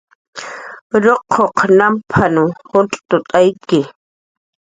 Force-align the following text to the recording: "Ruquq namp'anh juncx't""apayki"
"Ruquq 1.03 1.57
namp'anh 1.77 2.41
juncx't""apayki" 2.71 3.81